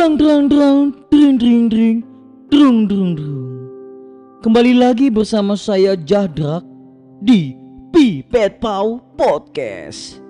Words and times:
Drang 0.00 0.16
drang 0.16 0.48
drang, 0.48 0.96
dring 1.12 1.36
dring 1.36 1.68
dring, 1.68 1.98
drung 2.48 2.88
drung 2.88 3.12
drung. 3.12 3.68
Kembali 4.40 4.72
lagi 4.80 5.12
bersama 5.12 5.60
saya 5.60 5.92
Jadrak 5.92 6.64
di 7.20 7.52
Pipet 7.92 8.64
Pau 8.64 8.96
Podcast 9.20 10.24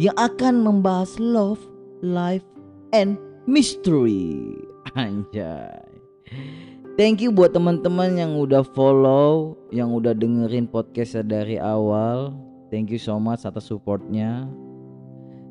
yang 0.00 0.16
akan 0.16 0.64
membahas 0.64 1.12
love, 1.20 1.60
life, 2.00 2.40
and 2.96 3.20
mystery. 3.44 4.56
Anjay. 4.96 5.76
Thank 6.96 7.20
you 7.20 7.36
buat 7.36 7.52
teman-teman 7.52 8.16
yang 8.16 8.40
udah 8.40 8.64
follow, 8.72 9.60
yang 9.68 9.92
udah 9.92 10.16
dengerin 10.16 10.64
podcastnya 10.64 11.20
dari 11.20 11.60
awal. 11.60 12.32
Thank 12.72 12.88
you 12.88 12.96
so 12.96 13.20
much 13.20 13.44
atas 13.44 13.68
supportnya. 13.68 14.48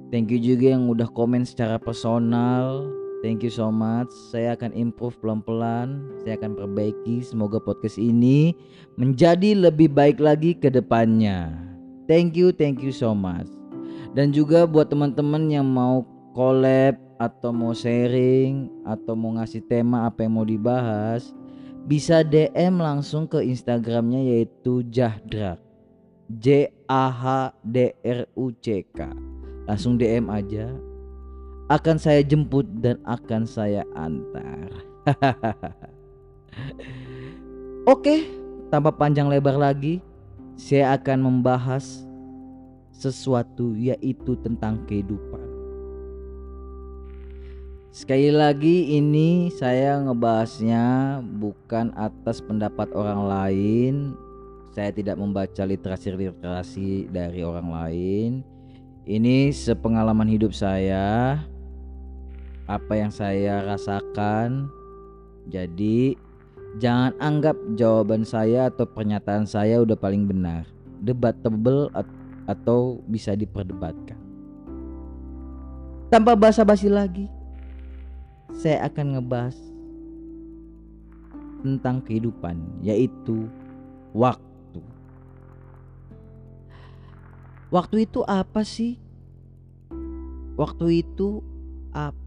Thank 0.09 0.33
you 0.33 0.41
juga 0.41 0.73
yang 0.73 0.89
udah 0.89 1.05
komen 1.14 1.46
secara 1.46 1.78
personal. 1.78 3.00
Thank 3.21 3.46
you 3.46 3.54
so 3.54 3.70
much. 3.70 4.10
Saya 4.34 4.57
akan 4.57 4.74
improve 4.74 5.14
pelan-pelan. 5.21 6.02
Saya 6.25 6.42
akan 6.42 6.57
perbaiki. 6.57 7.21
Semoga 7.21 7.61
podcast 7.61 8.02
ini 8.02 8.57
menjadi 8.97 9.54
lebih 9.54 9.94
baik 9.94 10.18
lagi 10.18 10.57
ke 10.57 10.74
depannya. 10.74 11.54
Thank 12.10 12.34
you, 12.34 12.50
thank 12.50 12.82
you 12.82 12.89
so 12.89 13.14
much. 13.14 13.46
Dan 14.18 14.34
juga 14.34 14.66
buat 14.66 14.89
teman-teman 14.89 15.54
yang 15.54 15.70
mau 15.70 16.02
collab 16.34 16.97
atau 17.21 17.54
mau 17.54 17.78
sharing 17.78 18.66
atau 18.89 19.14
mau 19.14 19.38
ngasih 19.38 19.61
tema 19.69 20.10
apa 20.10 20.25
yang 20.25 20.42
mau 20.42 20.47
dibahas, 20.47 21.38
bisa 21.86 22.25
DM 22.25 22.82
langsung 22.82 23.30
ke 23.30 23.46
Instagramnya 23.46 24.18
yaitu 24.18 24.82
Jahdrak. 24.89 25.61
J 26.42 26.74
A 26.89 27.14
H 27.14 27.54
D 27.61 27.94
R 28.02 28.25
U 28.33 28.50
C 28.50 28.82
K. 28.82 29.14
Langsung 29.69 30.02
DM 30.02 30.25
aja 30.33 30.74
akan 31.71 31.96
saya 31.96 32.19
jemput 32.19 32.67
dan 32.83 33.00
akan 33.08 33.47
saya 33.47 33.88
antar. 33.95 34.67
Oke, 37.88 38.28
tanpa 38.67 38.91
panjang 38.91 39.31
lebar 39.31 39.55
lagi, 39.55 40.03
saya 40.59 41.00
akan 41.00 41.31
membahas 41.31 42.03
sesuatu 42.91 43.72
yaitu 43.80 44.36
tentang 44.44 44.83
kehidupan. 44.83 45.47
Sekali 47.91 48.31
lagi 48.31 48.95
ini 49.00 49.52
saya 49.52 50.00
ngebahasnya 50.00 51.19
bukan 51.39 51.95
atas 51.95 52.44
pendapat 52.44 52.91
orang 52.91 53.22
lain. 53.28 53.95
Saya 54.72 54.95
tidak 54.95 55.19
membaca 55.19 55.63
literasi-literasi 55.67 57.11
dari 57.11 57.44
orang 57.44 57.67
lain. 57.67 58.31
Ini 59.03 59.52
sepengalaman 59.52 60.31
hidup 60.31 60.56
saya 60.56 61.35
apa 62.72 62.94
yang 62.95 63.11
saya 63.11 63.67
rasakan. 63.67 64.72
Jadi 65.52 66.16
jangan 66.80 67.11
anggap 67.19 67.58
jawaban 67.75 68.23
saya 68.23 68.72
atau 68.72 68.88
pernyataan 68.88 69.44
saya 69.44 69.83
udah 69.83 70.00
paling 70.00 70.23
benar, 70.23 70.63
debatable 71.03 71.91
atau 72.47 73.03
bisa 73.11 73.36
diperdebatkan. 73.36 74.16
Tanpa 76.08 76.36
basa-basi 76.36 76.88
lagi, 76.88 77.28
saya 78.55 78.88
akan 78.88 79.19
ngebahas 79.19 79.56
tentang 81.63 82.03
kehidupan, 82.03 82.59
yaitu 82.83 83.47
waktu. 84.11 84.83
Waktu 87.72 88.03
itu 88.03 88.19
apa 88.28 88.67
sih? 88.67 89.00
Waktu 90.59 91.08
itu 91.08 91.39
apa? 91.95 92.20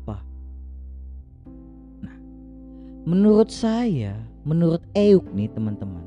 Menurut 3.05 3.53
saya, 3.53 4.17
menurut 4.49 4.81
Euk 4.97 5.29
nih 5.37 5.53
teman-teman. 5.53 6.05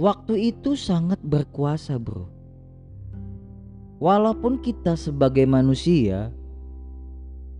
Waktu 0.00 0.56
itu 0.56 0.72
sangat 0.72 1.20
berkuasa 1.20 2.00
bro. 2.00 2.32
Walaupun 4.00 4.62
kita 4.64 4.96
sebagai 4.96 5.44
manusia 5.44 6.32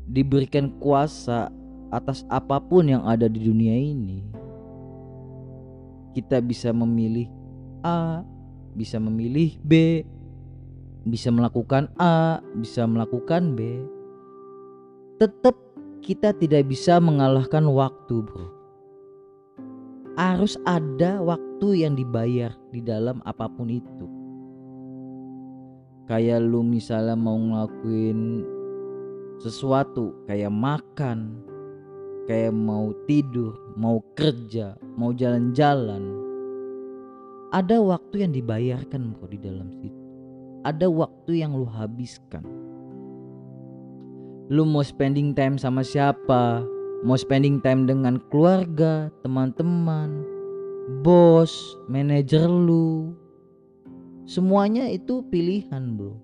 diberikan 0.09 0.73
kuasa 0.81 1.53
atas 1.93 2.25
apa 2.33 2.57
pun 2.57 2.89
yang 2.89 3.05
ada 3.05 3.29
di 3.29 3.43
dunia 3.43 3.77
ini. 3.77 4.25
Kita 6.17 6.41
bisa 6.41 6.73
memilih 6.73 7.29
A, 7.85 8.25
bisa 8.73 8.97
memilih 8.97 9.61
B, 9.61 10.03
bisa 11.05 11.29
melakukan 11.29 11.93
A, 12.01 12.41
bisa 12.57 12.89
melakukan 12.89 13.53
B. 13.53 13.85
Tetap 15.21 15.68
kita 16.03 16.35
tidak 16.37 16.71
bisa 16.71 17.03
mengalahkan 17.03 17.67
waktu, 17.69 18.23
bro. 18.23 18.47
Harus 20.19 20.59
ada 20.67 21.23
waktu 21.23 21.87
yang 21.87 21.95
dibayar 21.95 22.51
di 22.75 22.83
dalam 22.83 23.23
apa 23.23 23.47
pun 23.47 23.71
itu. 23.71 24.07
Kayak 26.11 26.43
lu 26.43 26.65
misalnya 26.65 27.15
mau 27.15 27.37
ngelakuin 27.39 28.43
sesuatu, 29.39 30.17
kayak 30.27 30.51
makan, 30.51 31.39
kayak 32.27 32.51
mau 32.51 32.91
tidur, 33.07 33.55
mau 33.79 34.03
kerja, 34.19 34.75
mau 34.99 35.15
jalan-jalan. 35.15 36.03
Ada 37.55 37.79
waktu 37.79 38.27
yang 38.27 38.33
dibayarkan 38.35 39.15
bro 39.15 39.31
di 39.31 39.39
dalam 39.39 39.71
situ. 39.79 40.03
Ada 40.67 40.91
waktu 40.91 41.47
yang 41.47 41.55
lu 41.55 41.65
habiskan 41.65 42.58
lu 44.49 44.65
mau 44.65 44.81
spending 44.81 45.37
time 45.37 45.61
sama 45.61 45.85
siapa? 45.85 46.65
Mau 47.05 47.15
spending 47.15 47.61
time 47.61 47.85
dengan 47.85 48.19
keluarga 48.33 49.13
teman-teman 49.21 50.25
bos 51.05 51.77
manajer 51.87 52.49
lu? 52.49 53.13
Semuanya 54.25 54.89
itu 54.89 55.25
pilihan 55.29 55.95
bro. 55.97 56.17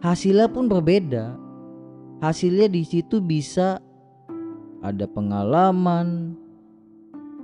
Hasilnya 0.00 0.48
pun 0.48 0.66
berbeda. 0.72 1.36
Hasilnya 2.24 2.66
di 2.66 2.82
situ 2.82 3.22
bisa 3.22 3.78
ada 4.82 5.06
pengalaman 5.06 6.34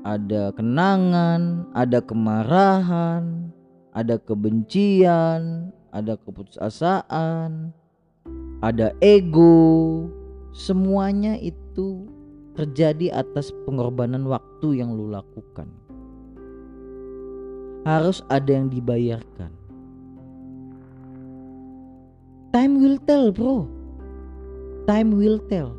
ada 0.04 0.52
kenangan 0.52 1.64
ada 1.72 1.98
kemarahan 2.04 3.50
ada 3.96 4.20
kebencian 4.20 5.72
ada 5.90 6.14
keputusasaan 6.20 7.72
ada 8.64 8.96
ego, 9.04 10.08
semuanya 10.56 11.36
itu 11.36 12.08
terjadi 12.56 13.12
atas 13.12 13.52
pengorbanan 13.68 14.24
waktu 14.24 14.80
yang 14.80 14.96
lu 14.96 15.12
lakukan. 15.12 15.68
Harus 17.84 18.24
ada 18.32 18.48
yang 18.48 18.72
dibayarkan. 18.72 19.52
Time 22.56 22.80
will 22.80 22.96
tell, 23.04 23.28
bro. 23.28 23.68
Time 24.88 25.12
will 25.12 25.36
tell. 25.52 25.76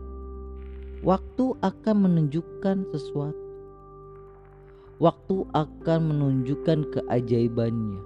Waktu 1.02 1.58
akan 1.66 1.96
menunjukkan 2.06 2.86
sesuatu. 2.94 3.46
Waktu 5.02 5.42
akan 5.58 6.00
menunjukkan 6.14 6.94
keajaibannya. 6.94 8.02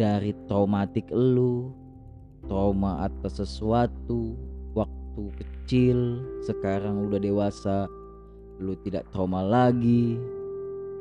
Dari 0.00 0.32
traumatik 0.48 1.04
lu, 1.12 1.81
trauma 2.46 3.06
atas 3.06 3.38
sesuatu 3.42 4.34
waktu 4.74 5.22
kecil 5.38 6.22
sekarang 6.42 7.06
udah 7.10 7.20
dewasa 7.22 7.86
lu 8.62 8.74
tidak 8.86 9.06
trauma 9.10 9.42
lagi 9.42 10.18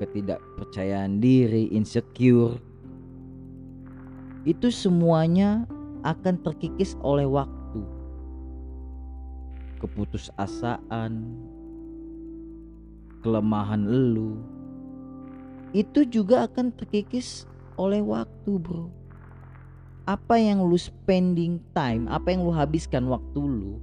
ketidakpercayaan 0.02 1.22
diri 1.22 1.70
insecure. 1.70 2.58
Itu 4.50 4.74
semuanya 4.74 5.70
akan 6.02 6.42
terkikis 6.42 6.98
oleh 7.06 7.30
waktu. 7.30 7.86
Keputusasaan 9.78 11.14
kelemahan 13.22 13.86
lu 13.86 14.42
itu 15.72 16.04
juga 16.04 16.52
akan 16.52 16.76
terkikis 16.76 17.48
oleh 17.80 18.04
waktu 18.04 18.60
bro 18.60 18.92
apa 20.06 20.38
yang 20.38 20.66
lu 20.66 20.78
spending 20.78 21.62
time, 21.78 22.10
apa 22.10 22.34
yang 22.34 22.42
lu 22.42 22.54
habiskan 22.54 23.06
waktu 23.06 23.42
lu. 23.42 23.78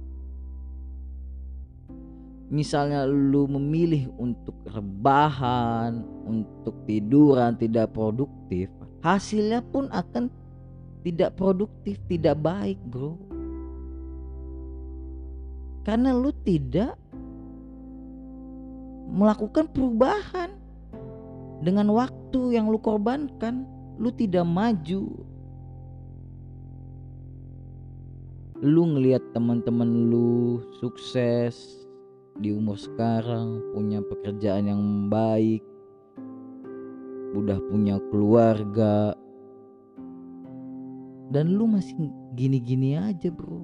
Misalnya 2.49 3.05
lu 3.05 3.45
memilih 3.45 4.09
untuk 4.17 4.57
rebahan, 4.65 6.01
untuk 6.25 6.73
tiduran 6.89 7.53
tidak 7.55 7.93
produktif, 7.93 8.73
hasilnya 9.05 9.61
pun 9.69 9.85
akan 9.93 10.33
tidak 11.05 11.37
produktif, 11.37 12.01
tidak 12.09 12.41
baik, 12.41 12.81
Bro. 12.89 13.15
Karena 15.85 16.11
lu 16.11 16.33
tidak 16.43 16.97
melakukan 19.09 19.69
perubahan 19.69 20.53
dengan 21.65 21.89
waktu 21.93 22.57
yang 22.57 22.67
lu 22.69 22.77
korbankan, 22.77 23.63
lu 23.97 24.09
tidak 24.13 24.45
maju, 24.45 25.28
lu 28.59 28.83
ngelihat 28.91 29.23
teman-teman 29.31 30.11
lu 30.11 30.59
sukses 30.83 31.87
di 32.39 32.51
umur 32.51 32.75
sekarang 32.75 33.63
punya 33.71 34.03
pekerjaan 34.03 34.67
yang 34.67 34.83
baik 35.07 35.63
udah 37.35 37.55
punya 37.71 38.01
keluarga 38.11 39.15
dan 41.29 41.53
lu 41.53 41.69
masih 41.69 42.09
gini-gini 42.33 42.97
aja 42.97 43.29
bro. 43.29 43.61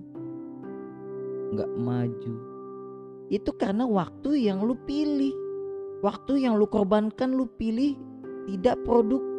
Nggak 1.57 1.71
maju. 1.81 2.33
Itu 3.33 3.57
karena 3.57 3.89
waktu 3.89 4.45
yang 4.45 4.62
lu 4.62 4.77
pilih. 4.86 5.33
Waktu 6.06 6.45
yang 6.45 6.62
lu 6.62 6.69
korbankan 6.69 7.33
lu 7.33 7.50
pilih 7.57 7.98
tidak 8.45 8.77
produktif 8.86 9.34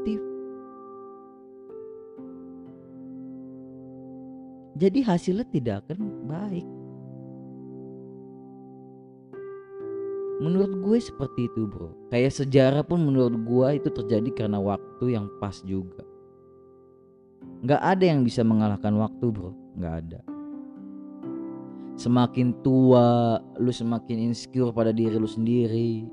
jadi 4.77 5.01
hasilnya 5.01 5.49
tidak 5.49 5.89
akan 5.89 6.29
baik. 6.29 6.67
Menurut 10.37 10.85
gue 10.85 10.99
seperti 11.01 11.49
itu 11.49 11.65
bro. 11.65 11.97
Kayak 12.13 12.37
sejarah 12.37 12.85
pun 12.85 13.01
menurut 13.01 13.41
gue 13.41 13.69
itu 13.81 13.89
terjadi 13.89 14.31
karena 14.37 14.61
waktu 14.61 15.17
yang 15.17 15.33
pas 15.41 15.57
juga. 15.65 16.05
Gak 17.65 17.81
ada 17.81 18.05
yang 18.05 18.21
bisa 18.21 18.45
mengalahkan 18.45 18.93
waktu 19.01 19.33
bro. 19.33 19.57
Gak 19.81 19.95
ada. 20.05 20.21
Semakin 21.97 22.53
tua 22.61 23.41
lu 23.57 23.73
semakin 23.73 24.29
insecure 24.29 24.77
pada 24.77 24.93
diri 24.93 25.17
lu 25.17 25.25
sendiri. 25.25 26.05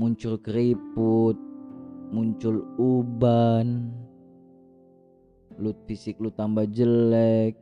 Muncul 0.00 0.40
keriput 0.40 1.36
Muncul 2.10 2.66
uban 2.74 3.86
lu 5.60 5.76
fisik 5.84 6.16
lu 6.18 6.32
tambah 6.32 6.64
jelek 6.72 7.54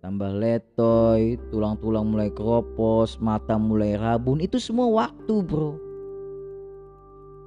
tambah 0.00 0.32
letoy 0.32 1.36
tulang-tulang 1.52 2.08
mulai 2.08 2.32
keropos 2.32 3.20
mata 3.20 3.60
mulai 3.60 4.00
rabun. 4.00 4.40
Itu 4.40 4.56
semua 4.56 4.88
waktu 4.88 5.44
bro. 5.44 5.76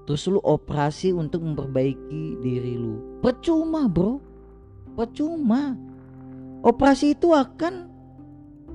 Terus 0.05 0.29
lu 0.29 0.37
operasi 0.45 1.09
untuk 1.11 1.41
memperbaiki 1.41 2.37
diri 2.45 2.77
lu. 2.77 3.19
Percuma 3.25 3.89
bro. 3.89 4.21
Percuma. 4.93 5.73
Operasi 6.61 7.17
itu 7.17 7.33
akan 7.33 7.89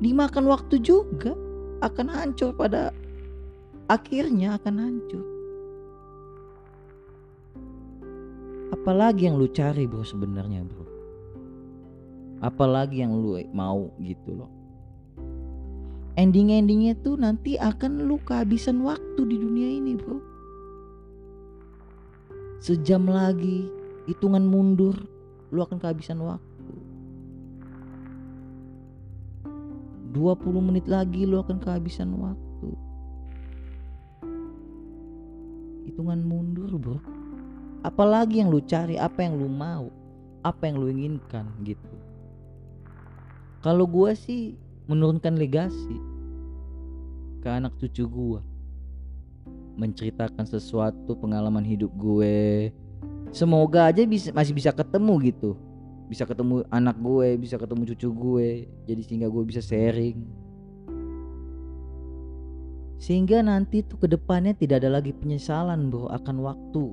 dimakan 0.02 0.50
waktu 0.50 0.82
juga. 0.82 1.38
Akan 1.78 2.10
hancur 2.10 2.58
pada 2.58 2.90
akhirnya 3.86 4.58
akan 4.58 4.74
hancur 4.82 5.37
apalagi 8.72 9.28
yang 9.28 9.40
lu 9.40 9.48
cari 9.48 9.88
bro 9.88 10.04
sebenarnya 10.04 10.64
bro. 10.64 10.84
Apalagi 12.38 13.02
yang 13.02 13.16
lu 13.18 13.40
mau 13.50 13.90
gitu 13.98 14.44
loh. 14.44 14.50
Ending-endingnya 16.18 16.98
tuh 16.98 17.14
nanti 17.14 17.54
akan 17.54 18.10
lu 18.10 18.18
kehabisan 18.22 18.82
waktu 18.82 19.20
di 19.22 19.36
dunia 19.38 19.68
ini 19.70 19.92
bro. 19.94 20.18
Sejam 22.58 23.06
lagi 23.06 23.70
hitungan 24.10 24.42
mundur 24.42 24.98
lu 25.54 25.60
akan 25.62 25.78
kehabisan 25.78 26.18
waktu. 26.20 26.74
20 30.12 30.18
menit 30.58 30.90
lagi 30.90 31.22
lu 31.22 31.38
akan 31.38 31.62
kehabisan 31.62 32.10
waktu. 32.18 32.70
Hitungan 35.86 36.20
mundur 36.26 36.74
bro 36.76 37.17
apalagi 37.88 38.44
yang 38.44 38.52
lu 38.52 38.60
cari 38.60 39.00
apa 39.00 39.24
yang 39.24 39.40
lu 39.40 39.48
mau 39.48 39.88
apa 40.44 40.68
yang 40.68 40.76
lu 40.76 40.92
inginkan 40.92 41.48
gitu 41.64 41.96
kalau 43.58 43.88
gue 43.88 44.12
sih 44.14 44.54
menurunkan 44.86 45.34
legasi 45.34 45.98
ke 47.42 47.48
anak 47.48 47.74
cucu 47.78 48.06
gue. 48.06 48.40
Menceritakan 49.78 50.46
sesuatu 50.46 51.14
pengalaman 51.14 51.62
hidup 51.62 51.90
gue. 51.94 52.70
Semoga 53.30 53.90
aja 53.90 54.02
bisa 54.06 54.34
masih 54.34 54.54
bisa 54.54 54.70
ketemu 54.70 55.14
gitu. 55.30 55.50
Bisa 56.08 56.24
ketemu 56.24 56.64
anak 56.72 56.96
gue, 56.98 57.36
bisa 57.38 57.60
ketemu 57.60 57.82
cucu 57.94 58.08
gue. 58.10 58.48
Jadi 58.86 59.00
sehingga 59.04 59.28
gue 59.30 59.42
bisa 59.42 59.62
sharing. 59.62 60.18
Sehingga 62.98 63.42
nanti 63.42 63.86
tuh 63.86 64.02
ke 64.02 64.10
depannya 64.10 64.54
tidak 64.58 64.82
ada 64.82 64.98
lagi 64.98 65.14
penyesalan 65.14 65.86
bro 65.86 66.10
akan 66.10 66.42
waktu 66.42 66.84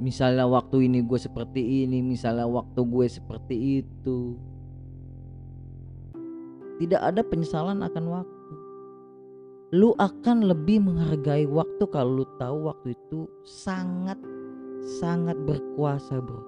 misalnya 0.00 0.48
waktu 0.48 0.88
ini 0.88 1.04
gue 1.04 1.20
seperti 1.20 1.84
ini 1.84 2.00
misalnya 2.00 2.48
waktu 2.48 2.80
gue 2.80 3.06
seperti 3.06 3.56
itu. 3.84 4.34
Tidak 6.80 6.96
ada 6.96 7.20
penyesalan 7.20 7.84
akan 7.84 8.04
waktu. 8.08 8.54
Lu 9.76 9.94
akan 10.00 10.48
lebih 10.48 10.82
menghargai 10.82 11.46
waktu 11.46 11.84
kalau 11.92 12.24
lu 12.24 12.26
tahu 12.40 12.72
waktu 12.72 12.96
itu 12.96 13.28
sangat 13.44 14.18
sangat 14.98 15.36
berkuasa 15.44 16.18
bro. 16.18 16.42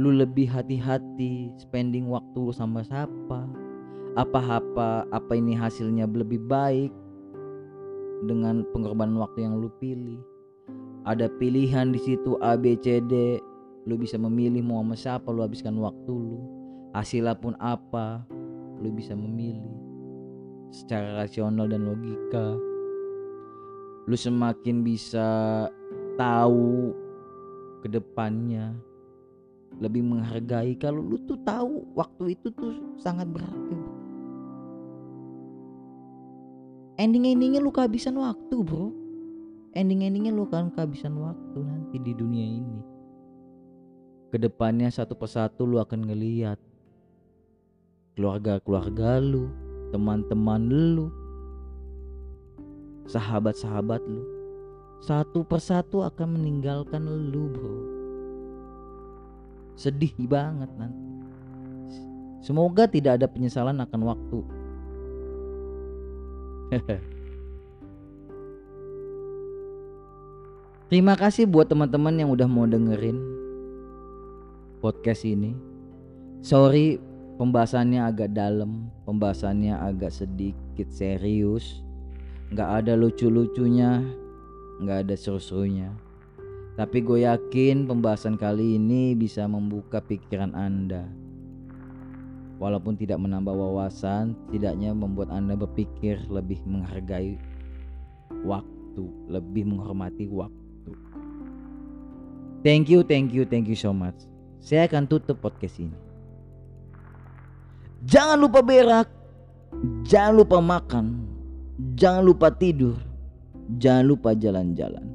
Lu 0.00 0.10
lebih 0.16 0.48
hati-hati 0.48 1.52
spending 1.60 2.08
waktu 2.08 2.36
lu 2.40 2.50
sama 2.50 2.82
siapa 2.82 3.46
apa-apa 4.18 5.06
apa 5.14 5.32
ini 5.38 5.54
hasilnya 5.54 6.10
lebih 6.10 6.42
baik 6.50 6.90
dengan 8.26 8.66
pengorbanan 8.74 9.14
waktu 9.22 9.46
yang 9.46 9.62
lu 9.62 9.70
pilih 9.78 10.18
ada 11.08 11.24
pilihan 11.40 11.88
di 11.88 11.96
situ 11.96 12.36
A 12.44 12.60
B 12.60 12.76
C 12.76 13.00
D. 13.00 13.40
Lu 13.88 13.96
bisa 13.96 14.20
memilih 14.20 14.60
mau 14.60 14.84
sama 14.84 14.92
siapa 14.92 15.32
lu 15.32 15.40
habiskan 15.40 15.80
waktu 15.80 16.12
lu. 16.12 16.36
Hasilnya 16.92 17.32
pun 17.40 17.56
apa 17.56 18.28
lu 18.84 18.92
bisa 18.92 19.16
memilih. 19.16 19.72
Secara 20.68 21.24
rasional 21.24 21.72
dan 21.72 21.88
logika. 21.88 22.52
Lu 24.04 24.12
semakin 24.12 24.84
bisa 24.84 25.28
tahu 26.20 26.92
ke 27.80 27.88
depannya. 27.88 28.76
Lebih 29.80 30.04
menghargai. 30.04 30.76
Kalau 30.76 31.00
lu 31.00 31.16
tuh 31.24 31.40
tahu 31.40 31.88
waktu 31.96 32.36
itu 32.36 32.52
tuh 32.52 33.00
sangat 33.00 33.32
berharga 33.32 33.96
ending-endingnya 36.98 37.62
lu 37.62 37.70
kehabisan 37.70 38.18
waktu 38.18 38.58
bro 38.58 38.90
ending-endingnya 39.78 40.34
lu 40.34 40.50
akan 40.50 40.74
kehabisan 40.74 41.14
waktu 41.22 41.58
nanti 41.62 41.96
di 42.02 42.12
dunia 42.12 42.42
ini. 42.42 42.80
Ke 44.28 44.36
depannya 44.36 44.90
satu 44.90 45.14
persatu 45.14 45.64
lu 45.64 45.78
akan 45.78 46.10
ngeliat 46.10 46.58
keluarga-keluarga 48.18 49.22
lu 49.22 49.46
teman-teman 49.94 50.66
lu 50.66 51.06
sahabat-sahabat 53.06 54.02
lu. 54.02 54.22
Satu 54.98 55.46
persatu 55.46 56.02
akan 56.02 56.34
meninggalkan 56.34 57.06
lu 57.06 57.46
bro. 57.48 57.76
Sedih 59.78 60.10
banget 60.26 60.68
nanti. 60.74 61.06
Semoga 62.42 62.90
tidak 62.90 63.22
ada 63.22 63.26
penyesalan 63.30 63.78
akan 63.82 64.00
waktu 64.02 64.38
Terima 70.88 71.20
kasih 71.20 71.44
buat 71.44 71.68
teman-teman 71.68 72.16
yang 72.16 72.32
udah 72.32 72.48
mau 72.48 72.64
dengerin 72.64 73.20
podcast 74.80 75.28
ini. 75.28 75.52
Sorry 76.40 76.96
pembahasannya 77.36 78.08
agak 78.08 78.32
dalam, 78.32 78.88
pembahasannya 79.04 79.76
agak 79.76 80.16
sedikit 80.16 80.88
serius. 80.88 81.84
Nggak 82.48 82.70
ada 82.72 82.96
lucu-lucunya, 82.96 84.00
nggak 84.80 85.04
ada 85.04 85.12
seru-serunya. 85.12 85.92
Tapi 86.80 87.04
gue 87.04 87.28
yakin 87.28 87.84
pembahasan 87.84 88.40
kali 88.40 88.80
ini 88.80 89.12
bisa 89.12 89.44
membuka 89.44 90.00
pikiran 90.00 90.56
Anda. 90.56 91.04
Walaupun 92.56 92.96
tidak 92.96 93.20
menambah 93.20 93.52
wawasan, 93.52 94.32
tidaknya 94.48 94.96
membuat 94.96 95.36
Anda 95.36 95.52
berpikir 95.52 96.32
lebih 96.32 96.64
menghargai 96.64 97.36
waktu, 98.40 99.04
lebih 99.28 99.68
menghormati 99.68 100.24
waktu. 100.32 100.67
Thank 102.62 102.90
you, 102.90 103.06
thank 103.06 103.30
you, 103.30 103.46
thank 103.46 103.70
you 103.70 103.78
so 103.78 103.94
much. 103.94 104.18
Saya 104.58 104.90
akan 104.90 105.06
tutup 105.06 105.38
podcast 105.38 105.78
ini. 105.78 105.94
Jangan 108.02 108.38
lupa 108.38 108.62
berak, 108.62 109.06
jangan 110.06 110.34
lupa 110.42 110.58
makan, 110.58 111.22
jangan 111.98 112.22
lupa 112.26 112.50
tidur, 112.50 112.98
jangan 113.78 114.04
lupa 114.06 114.34
jalan-jalan. 114.34 115.06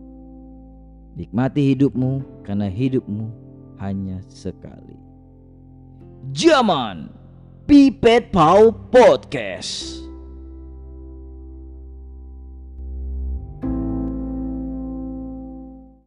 Nikmati 1.14 1.76
hidupmu 1.76 2.44
karena 2.48 2.68
hidupmu 2.72 3.30
hanya 3.80 4.24
sekali. 4.32 4.98
Zaman 6.32 7.12
Pipet 7.68 8.32
Pau 8.32 8.72
Podcast. 8.72 10.04